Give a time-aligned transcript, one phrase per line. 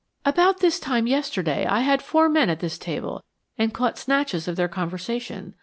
[0.25, 3.23] "About this time yesterday I had four men at this table
[3.55, 5.53] and caught snatches of their conversation.